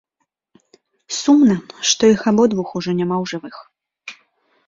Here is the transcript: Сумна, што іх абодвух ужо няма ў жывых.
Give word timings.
Сумна, 1.19 1.57
што 1.91 2.03
іх 2.13 2.21
абодвух 2.31 2.69
ужо 2.79 2.91
няма 3.01 3.15
ў 3.21 3.23
жывых. 3.35 3.55